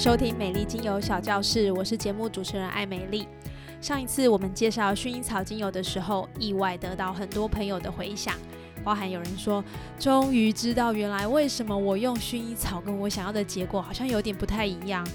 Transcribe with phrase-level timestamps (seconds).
[0.00, 3.28] 收听美丽精油小教室，我是节目主持人艾美丽。
[3.82, 8.34] 上一次我们介绍薰衣草精油的时候，意外得到很多朋友的回响，
[8.82, 9.62] 包含有人说，
[9.98, 15.06] 终于知道原来为什么我用薰衣草跟我想要的结果好像有点不太一样，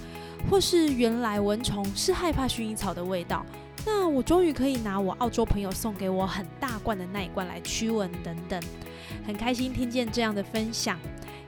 [0.52, 3.44] 或是原来蚊虫是害怕薰衣草的味道，
[3.88, 8.62] 那我终于可以拿我澳洲朋友送给我很大罐的那一罐来驱蚊等等，
[9.26, 11.00] 很开心听见这样的分享。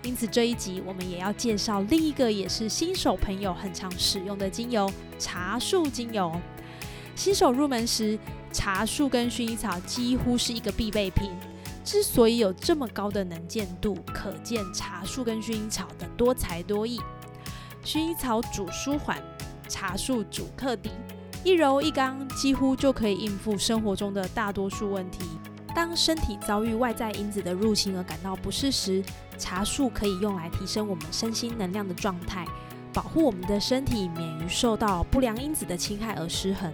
[0.08, 4.90] 因此这一集我们也要介绍另一个也是新手朋友很常使用的精油——
[5.20, 6.32] 茶树精油。
[7.14, 8.18] 新手入门时，
[8.54, 11.30] 茶树跟薰衣草几乎是一个必备品。
[11.84, 17.02] 之所以有这么高的能见度，可见茶树跟薰衣草的多才多艺。
[17.84, 19.22] 薰衣草主舒缓，
[19.68, 20.90] 茶树主克敌，
[21.44, 25.26] 一柔一刚，几乎就可以应付生活中的大多数问题。
[25.78, 29.04] 当身体遭遇外在因子的入侵而感到不适时，
[29.38, 32.48] 茶树可以用来提升我们身心能量的状态，
[32.92, 36.74] 保护我们的身体免于受到不良因子的侵害而失衡。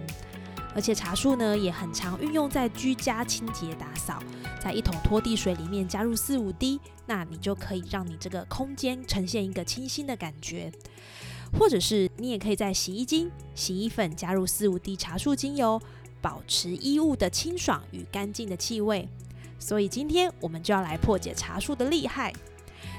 [0.74, 4.18] 而且茶树呢也很常运用在居家清洁打扫，
[4.58, 10.72] 在一桶拖地水里面加入四五滴，那你就可以让你这个空间呈现一个清新的感觉。
[11.58, 15.78] 或者是你也可以在洗衣精、洗衣粉加入四五滴茶树精油。
[16.24, 19.06] 保持衣物的清爽与干净的气味，
[19.58, 22.32] 所以今天我们就要来破解茶树的厉害。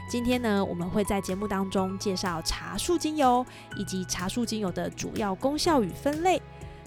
[0.07, 3.43] 今天呢，我们会在节目当中介绍茶树精油
[3.77, 6.39] 以及茶树精油的主要功效与分类，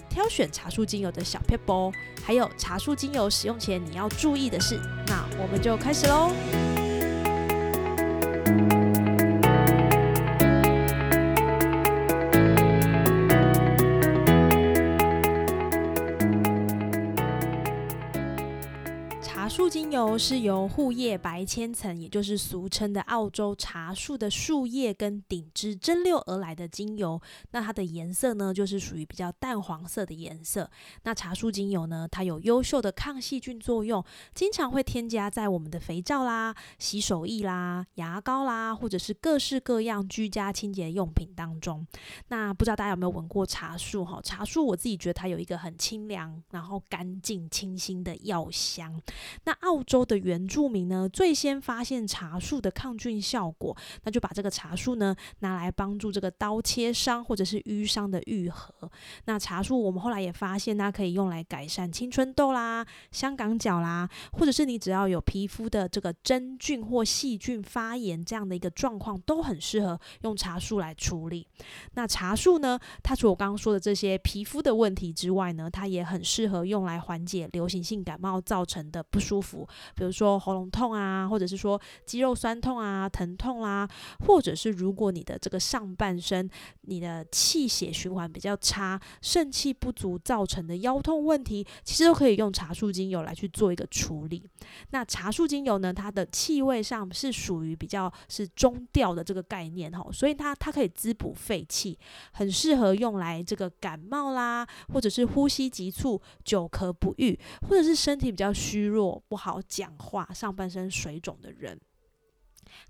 [0.09, 1.91] 挑选茶树精油的小撇步，
[2.23, 4.79] 还有茶树精油使用前你要注意的事。
[5.07, 6.31] 那我们就开始喽。
[19.69, 27.21] 精油是由护叶白千层，也就是俗称的澳洲茶树的树叶跟顶枝蒸馏而来的精油。
[27.51, 30.69] 那它的颜色呢，就是属于比较淡黄色的颜色。
[31.03, 34.03] 那茶树精油呢，它有优秀的抗细菌作用，
[34.33, 41.85] 经常会添加在我们的肥皂啦、洗手液啦、牙膏啦，或者是各式各样居家清洁用品当中。
[42.29, 44.03] 那不知道大家有没有闻过茶树？
[44.03, 48.99] 哈，茶树我自己觉得它有一个很清凉、然后干净、清新的药香。
[49.43, 58.89] 那澳洲的原住民呢，最先发现茶树的抗菌效果，那就把这个茶树呢拿来帮助这个刀切伤或者是淤伤的愈合。
[59.25, 71.45] 那茶树我们后来也发现，它可以用来改善青春痘啦、香港脚啦，或者是你只要有皮肤的这个真菌或细菌发炎这样的一个状况，都很适合用茶树来处理。
[71.95, 79.48] 那茶树呢，它除了我刚刚说的这些皮肤的问题之外呢，它也很适合用来缓解流行性感冒造成的不舒服。
[79.95, 83.87] 比如说喉咙痛啊，或者是说肌肉酸痛啊、疼痛啦，
[84.25, 86.49] 或者是如果你的这个上半身
[86.81, 94.47] 你的气血循环比较差、肾气不足造成的腰痛问题，其实都可以用茶树精油来去做一个处理。
[94.91, 101.97] 那茶树精油呢，它的气味上是属于比较是中调的这个概念哈，所以它它可以滋补肺气，
[102.33, 109.38] 很适合用来这个感冒啦，或者是呼吸急促、久咳不愈，或者是身体比较虚弱不。
[109.39, 111.79] 好讲话，上半身水肿的人。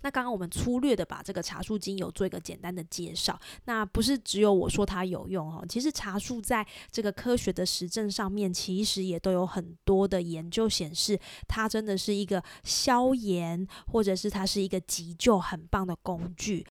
[0.01, 3.39] 那刚刚我们粗略的把这个茶树精油做一个简单的介绍。
[3.63, 11.17] 那不是只有我说它有用哦，其实茶树在这个科学的实证上面，其实也都有很多的研究显示，
[11.47, 16.65] 它真的是一个消炎，或者是它是一个急救很棒的工具。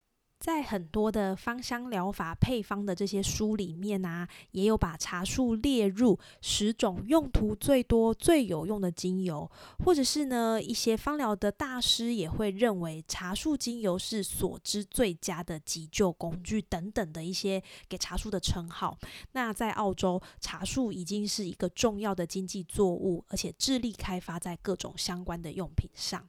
[0.49, 9.49] 在很多的芳香疗法配方的这些书里面啊，也有把茶树列入十种用途最多、最有用的精油，
[9.85, 18.97] 或者是呢，一些芳疗的大师也会认为茶树精油是所知最佳的急救工具等等的一些给茶树的称号。
[19.33, 26.27] 那在澳洲，茶树已经是一个重要的经济作物，而且致力开发在各种相关的用品上。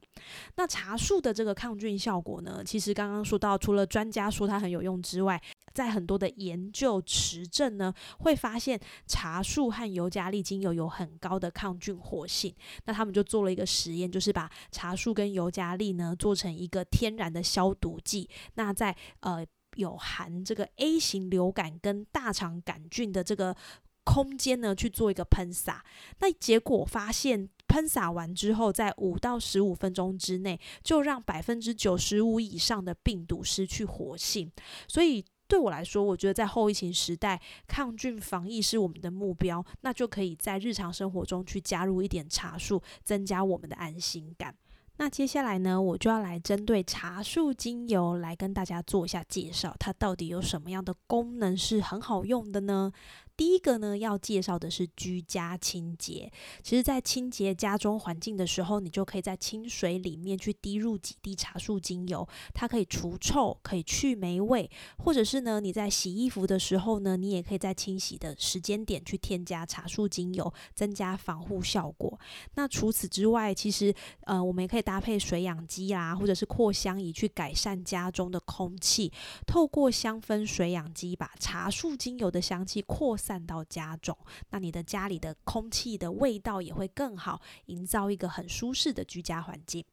[0.56, 5.40] 那茶树的这个抗菌效果呢，其实刚刚说到，除了专家说它很有用之外，
[5.72, 12.54] 在很多的研究实证呢，会发现茶树和尤加利精油有很高的抗菌活性。
[12.86, 18.28] 那他们就做了一个实验，就是把茶树跟尤加利呢做成一个天然的消毒剂。
[18.54, 19.46] 那在呃
[19.76, 23.56] 有含这个 A 型流感跟大肠杆菌的这个
[24.02, 25.84] 空间呢去做一个喷洒。
[26.18, 34.50] 那结果发现，喷洒完之后，在五到十五分钟之内，就让百分之九十五以上的病毒失去活性。
[34.88, 44.52] 所以对我来说，我觉得在后疫情时代，抗菌防疫是我们的目标，那就可以在日常生活中去加入一点茶树，增加我们的安心感。
[44.96, 52.92] 那接下来呢，我就要来针对茶树精油来跟大家做一下介绍，它到底有什么样的功能是很好用的呢？
[53.40, 56.30] 第一个呢，要介绍的是居家清洁。
[56.62, 64.70] 其实，在清洁家中环境的时候，你就可以在清水里面去滴入几滴茶树精油，它可以除臭，可以去霉味。
[64.98, 72.20] 或者是呢，你在洗衣服的时候呢，你也可以在清洗的时间点去添加茶树精油，增加防护效果。
[72.56, 73.94] 那除此之外，其实
[74.26, 79.10] 呃，我们也可以搭配水养机啊，或者是扩香仪去改善家中的空气。
[79.46, 83.29] 透过香氛水养机，把茶树精油的香气扩散。
[83.30, 84.18] 散到家中，
[84.50, 89.84] 那你的家里的空气的味道也会更好，营造一个很舒适的居家环境。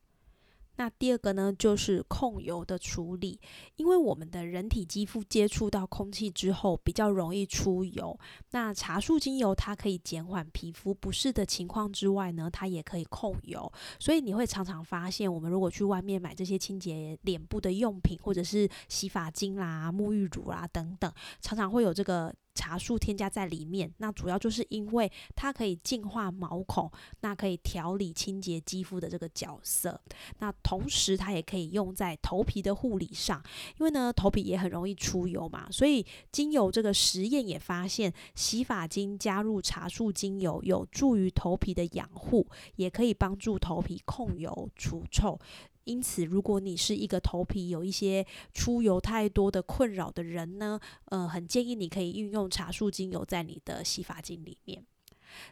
[0.78, 3.40] 那第二个呢，就是控油的处理，
[3.76, 8.20] 因为我们的人体肌肤接触到空气之后，比较容易出油。
[8.52, 13.72] 那茶树精油它可以减缓皮肤不适的情况之外呢，它也可以控油。
[14.00, 22.34] 所以你会常常发现，我们如果去外面买这些清洁脸部的用品，或者是洗发精啦、沐浴乳啦等等，常常会有这个。
[22.58, 30.02] 茶树添加在里面，那主要就是因为它可以净化毛孔，那可以调理清洁肌肤的这个角色。
[30.40, 33.40] 那同时它也可以用在头皮的护理上，
[33.80, 45.40] 因为呢头皮也很容易出油嘛，所以精油这个实验也发现，洗发精加入茶树精油有助于头皮的养护，也可以帮助头皮控油除臭。
[45.88, 54.86] 因此，如果你是一个头皮有一些出油太多的困扰的人呢，呃，很建议你可以运用茶树精油在你的洗发精里面。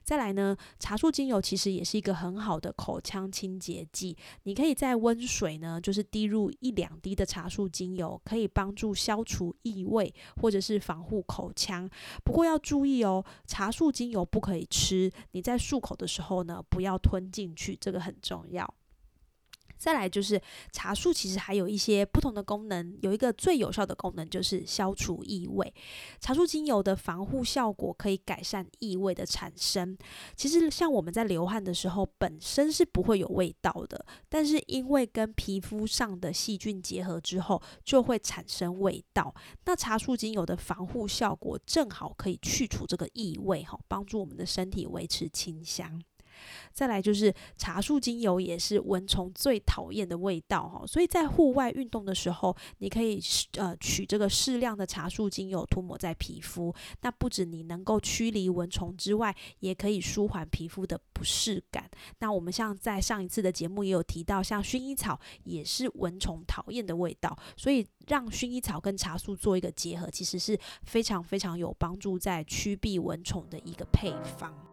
[0.03, 10.11] 再来呢，茶树精油其实也是一个很好的口腔清洁剂，你可以在温水呢，就是滴入一两滴的茶树精油，可以帮助消除异味
[10.41, 11.89] 或者是防护口腔。
[12.23, 18.73] 不过要注意哦，茶树精油不可以吃，你在漱口的时候呢，不要吞进去，这个很重要。
[19.77, 20.41] 再来就是
[20.71, 22.97] 茶树，其实还有一些不同的功能。
[23.01, 25.73] 有一个最有效的功能就是消除异味。
[26.19, 29.97] 茶树精油的防护效果可以改善异味的产生。
[30.35, 39.33] 其实像我们在流汗的时候，本身是不会有味道的，但是因为跟皮肤上的细菌结合之后，就会产生味道。
[39.65, 46.01] 那茶树精油的防护效果正好可以去除这个异味，哈，帮助我们的身体维持清香。
[46.73, 53.21] 再来就是茶树精油，也是蚊虫最讨厌的味道哈，所以在户外运动的时候，你可以
[53.57, 61.89] 呃取这个适量的茶树精油涂抹在皮肤，那不止你能够驱离蚊虫之外，也可以舒缓皮肤的不适感。
[62.19, 74.64] 那我们像在上一次的节目也有提到，像薰衣草也是蚊虫讨厌的味道，所以让薰衣草跟茶树做一个结合，其实是非常非常有帮助在驱避蚊虫的一个配方。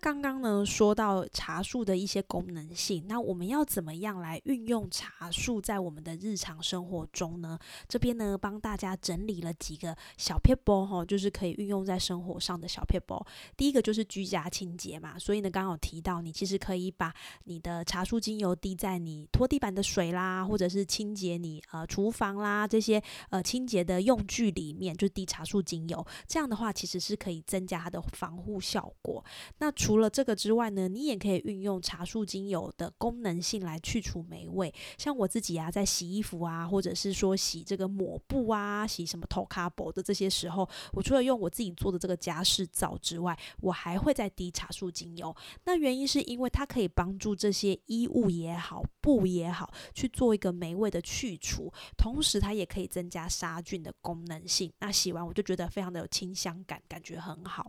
[0.00, 7.58] 刚刚呢，说到茶树的一些功能性，那我们要怎么样来运用茶树在我们的日常生活中呢？
[7.86, 13.22] 这边呢，帮大家整理了几个小撇步哈，就是可以运用在生活上的小撇步。
[13.58, 17.12] 第一个就是居家清洁嘛，所以呢，刚好提到你其实可以把
[17.44, 26.06] 你的茶树精油滴在你拖地板的水啦，或者是清洁你呃厨房啦这些呃清洁的用具里面，就滴茶树精油。
[26.26, 29.22] 这样的话，其实是可以增加它的防护效果。
[29.58, 34.72] 那除除了这个之外呢，你也可以运用茶树精油的功能性来去除霉味。
[34.96, 45.34] 像我自己啊，在洗衣服啊，或者是说洗这个抹布啊，洗什么头卡布的这些时候，我除了用我自己做的这个家事皂之外，我还会再滴茶树精油。
[45.64, 54.72] 那原因是因为它可以帮助这些衣物也好，布也好，去做一个霉味的去除，同时它也可以增加杀菌的功能性。
[54.78, 57.68] 那洗完我就觉得非常的有清香感，感觉很好。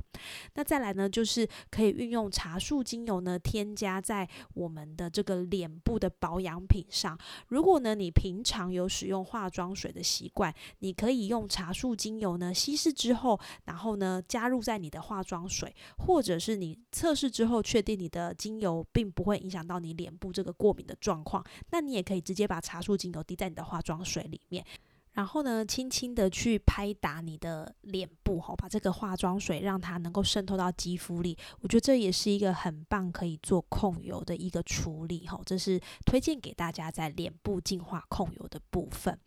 [0.54, 1.90] 那再来呢，就是可以。
[2.01, 7.18] 运用茶树精油呢，添加在我们的这个脸部的保养品上。
[7.48, 24.65] 如果呢，你平常有使用化妆水的习惯，你可以用茶树精油呢稀释之后，然后呢加入在你的化妆水，或者是你测试之后确定你的精油并不会影响到你脸部这个过敏的状况，那你也可以直接把茶树精油滴在你的化妆水里面。
[25.13, 31.38] 然后呢，轻轻的去拍打你的脸部，哈，把这个化妆水让它能够渗透到肌肤里。
[31.60, 39.20] 我觉得这也是一个很棒可以做控油的一个处理，哈，这是推荐给大家在脸部净化控油的部分。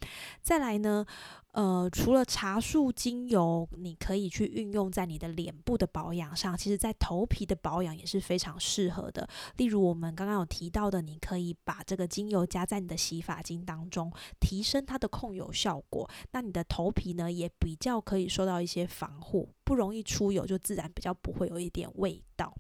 [0.43, 1.05] 再来呢。
[1.55, 9.29] 呃，除了茶树精油，你可以去运用在你的脸部的保养上，其实在头皮的保养也是非常适合的。
[9.57, 16.11] 例如我们刚刚有提到的，你可以把这个精油加在你的洗发精当中，提升它的控油效果。
[16.33, 22.53] 那你的头皮呢，也比较可以受到一些防护，不容易出油，就自然比较不会有一点味道。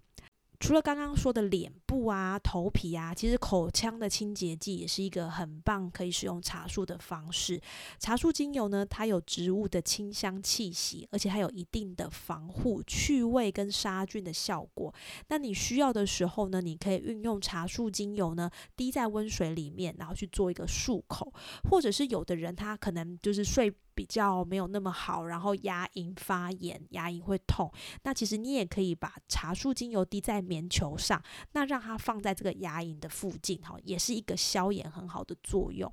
[0.64, 7.60] 除了刚刚说的脸部啊、头皮啊，其实口腔的清洁剂也是一个很棒可以使用茶树的方式。
[7.98, 14.90] 茶树精油呢，它有植物的清香气息，而且它有一定的防护、去味跟杀菌的效果。
[15.28, 21.30] 那你需要的时候呢，你可以运用茶树精油呢，滴在温水里面，然后去做一个漱口，
[21.68, 23.70] 或者是有的人他可能就是睡。
[23.94, 27.72] 比较没有那么好，然后牙龈发炎，牙龈会痛。
[28.02, 31.22] 那其实你也可以把茶树精油滴在棉球上，
[31.52, 35.92] 那让它放在这个牙龈的附近，哈，也是一个消炎很好的作用。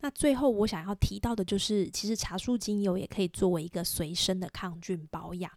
[0.00, 5.50] 那最后我想要提到的就是，其实茶树精油也可以作为一个随身的抗菌保养。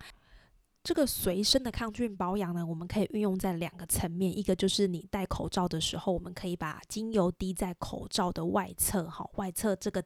[0.83, 10.01] 这个随身的抗菌保养呢，我们可以运用在两个层面，一个就是你戴口罩的时候，我们可以把精油滴在口罩的外侧，哈，外侧这个。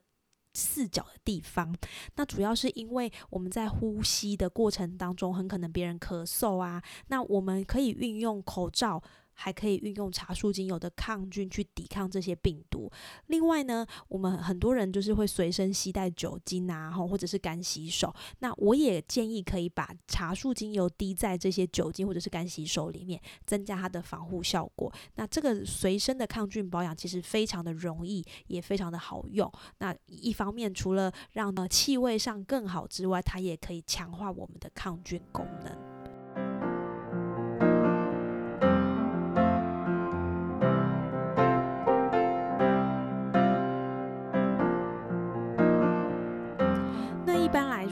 [0.54, 1.76] 四角的地方，
[2.16, 9.02] 那主要是因为我们在呼吸的过程当中，很可能别人咳嗽啊，那我们可以运用口罩。
[9.34, 12.90] 还可以运用茶树精油的抗菌去抵抗这些病毒。
[13.28, 18.14] 另外呢，我们很多人就是会随身携带酒精啊，或者是干洗手。
[18.40, 24.92] 那我也建议可以把茶树精油滴在这些酒精或者是干洗手里面，增加它的防护效果。
[25.16, 29.52] 那这个随身的抗菌保养其实非常的容易，也非常的好用。
[29.80, 35.91] 那一方面除了让呢气味上更好之外，它也可以强化我们的抗菌功能。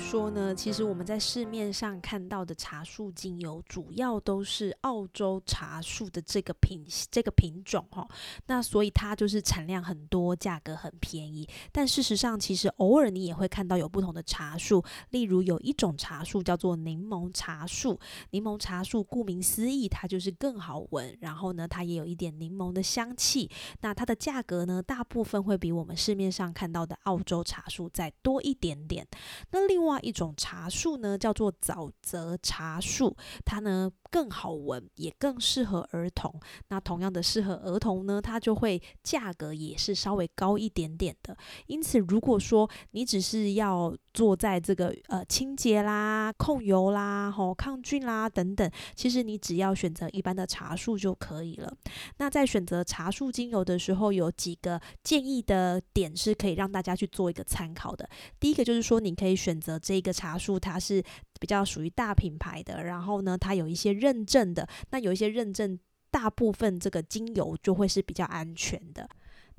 [0.10, 8.08] 说呢，其实我们在市面上看到的茶树精油，主要都是澳洲茶树的这个品这个品种哈。
[8.48, 11.48] 那所以它就是产量很多，价格很便宜。
[11.72, 18.00] 但事实上，其实偶尔你也会看到有不同的茶树，例如有一种茶树叫做柠檬茶树。
[18.32, 23.48] 柠檬茶树顾名思义，它就是更好闻，然后呢，它也有一点柠檬的香气。
[23.82, 29.08] 那它的价格呢，大部分会比我们市面上看到的澳洲茶树再多一点点。
[29.52, 33.16] 那另外一种茶树呢，叫做沼泽茶树，
[33.46, 36.34] 它呢更好闻，也更适合儿童。
[36.68, 41.36] 那同样的适合儿童呢，它就会价格也是稍微高一点点的。
[41.68, 51.76] 因此，如果说你只是要做在这个呃清洁啦、控油啦、吼抗菌啦等等，其实你只要选择一般的茶树就可以了。
[52.18, 58.08] 那在选择茶树精油的时候，有几个建议的点是可以让大家去做一个参考的。
[58.40, 59.80] 第一个就是说，你可以选择。
[59.80, 61.04] 这个茶树它是
[61.40, 65.80] 比较属于大品牌的，然后呢，它有一些认证的，那有一些认证，
[66.12, 69.10] 大部分这个精油就会是比较安全的。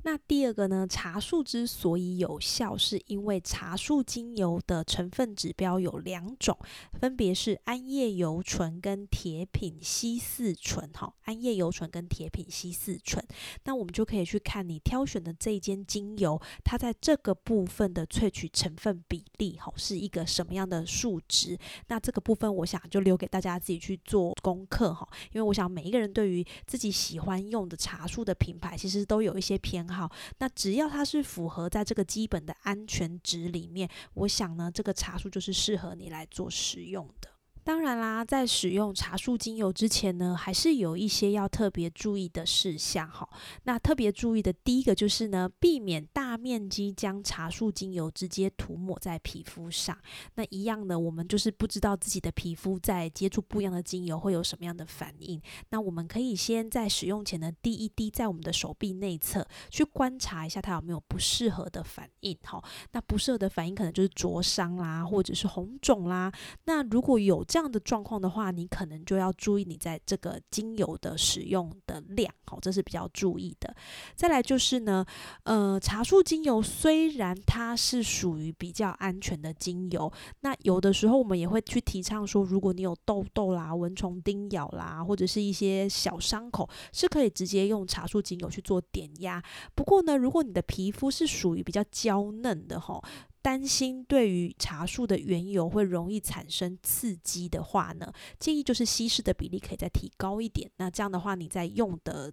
[0.03, 0.87] 那第二个呢？
[0.87, 6.57] 茶树之所以有效，是因为茶树精油的成分指标有两种，
[6.99, 10.89] 分别是桉叶油醇跟铁品烯四醇。
[10.93, 13.23] 哈，桉叶油醇跟铁品烯四醇。
[13.65, 21.55] 那我们就可以去看你挑选的这一间精油，它在这个部分的萃取成分比例，哈，是一个什么样的数值？
[21.89, 25.07] 那这个部分，我想就留给大家自己去做功课，哈。
[25.31, 29.90] 因为我想每一个人对于自己喜欢用的茶树的品牌，其实都有一些偏。
[29.91, 37.30] 好，那只要它是符合在这个基本的安全值里面，我想呢，这个茶树就是适合你来做使用的。
[37.63, 43.27] 当然啦，在使用茶树精油之前呢，还是有一些要特别注意的事项哈。
[43.63, 49.97] 那特别注意的第一个就是呢，避免大面积将茶树精油直接涂抹在皮肤上。
[50.35, 55.41] 那一样的，我们就是不知道自己的皮肤在接触不一样的精油会有什么样的反应。
[55.69, 62.63] 那我们可以先在使用前呢滴一滴在我们的手臂内侧，去观察一下它有没有不适合的反应哈。
[62.93, 66.31] 那不适合的反应可能就是灼伤啦，或者是红肿啦。
[66.65, 73.75] 那如果有这样的状况的话，你可能就要注意你在这个精油的使用的量，好，这是比较注意的。
[74.15, 75.05] 再来就是呢，
[75.43, 89.43] 呃，茶树精油虽然它是属于比较安全的精油，那有的时候我们也会去提倡说，如果你有痘痘啦、蚊虫叮咬啦，或者是一些小伤口，是可以直接用茶树精油去做点压。
[89.75, 93.03] 不过呢，如果你的皮肤是属于比较娇嫩的哈。
[93.41, 100.69] 担心对于茶树的原油会容易产生刺激的话呢，建议就是稀释的比例可以再提高一点。
[100.77, 102.31] 那这样的话，你在用的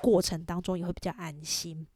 [0.00, 1.86] 过程当中也会比较安心。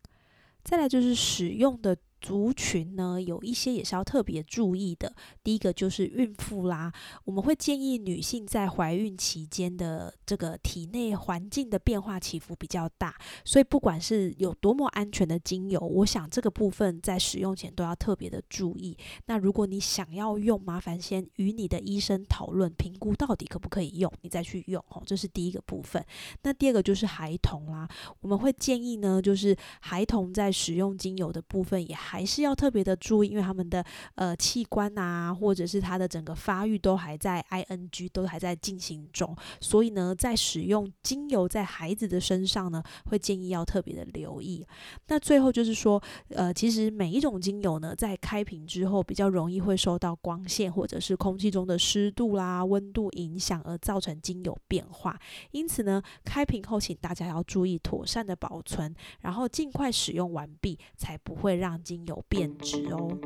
[0.64, 1.96] 再来就是使用的。
[2.20, 5.14] 族群呢，有一些也是要特别注意的。
[5.44, 6.92] 第一个就是孕妇啦，
[7.24, 18.96] 我们会建议女性在怀孕期间的这个体内环境的变化起伏比较大，所以不管是有多么安全的精油，我想这个部分在使用前都要特别的注意。
[19.26, 25.02] 那如果你想要用，麻烦先与你的医生讨论评估到底可不可以用，你再去用哦。
[25.06, 26.04] 这是第一个部分。
[26.42, 27.88] 那第二个就是孩童啦，
[28.20, 31.96] 我们会建议呢，就是孩童在使用精油的部分也。
[32.08, 33.84] 还是要特别的注意，因为他们的
[34.14, 44.66] 呃器官啊，或者是他的整个发育都还在 ing 都还在进行中，所以呢，在使用精油在孩子的身上呢，会建议要特别的留意。
[45.08, 55.18] 那最后就是说，呃，其实每一种精油呢，在开瓶之后比较容易会受到光线或者是空气中的湿度啦、温度影响而造成精油变化，
[55.50, 63.18] 因此呢，开瓶后请大家要注意妥善的保存，然后尽快使用完毕，才不会让精有变质哦。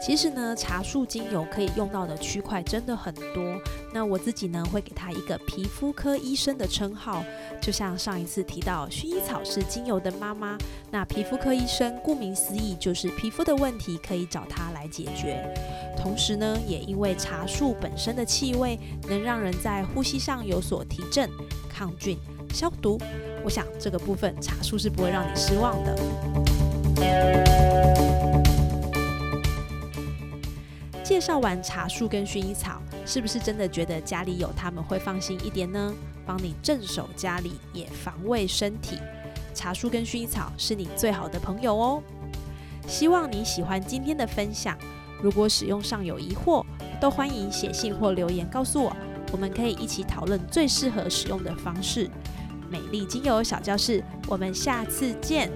[0.00, 3.60] 其实呢，茶树精油可以用到的区块真的很多。
[3.98, 7.24] 那我自己呢，会给它一个皮肤科医生的称号。
[7.60, 10.56] 就像上一次提到，薰衣草是精油的妈妈。
[10.88, 15.44] 那皮肤科医生顾名思义，就是皮肤的问题可以找他来解决。
[15.96, 18.78] 同时呢，也因为茶树本身的气味
[19.08, 21.28] 能让人在呼吸上有所提振、
[21.68, 22.16] 抗菌、
[22.54, 23.00] 消毒。
[23.42, 25.98] 我想这个部分茶树是不会让你失望的。
[31.08, 35.90] 介绍完茶树跟薰衣草，是不是真的觉得家里有它们会放心一点呢？
[36.26, 38.98] 帮你镇守家里，也防卫身体。
[39.54, 42.02] 茶树跟薰衣草是你最好的朋友哦。
[42.86, 44.76] 希望你喜欢今天的分享。
[45.22, 46.62] 如果使用上有疑惑，
[47.00, 48.94] 都欢迎写信或留言告诉我，
[49.32, 52.10] 我们可以一起讨论最适合使用的方式。
[52.68, 55.50] 美丽精油小教室，我们下次见。